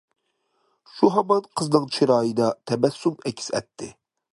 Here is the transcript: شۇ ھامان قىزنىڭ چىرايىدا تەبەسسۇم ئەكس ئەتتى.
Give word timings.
شۇ 0.93 1.11
ھامان 1.17 1.45
قىزنىڭ 1.61 1.87
چىرايىدا 1.99 2.49
تەبەسسۇم 2.73 3.23
ئەكس 3.31 3.57
ئەتتى. 3.59 3.97